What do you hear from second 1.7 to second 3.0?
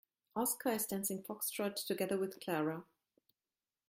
together with Clara.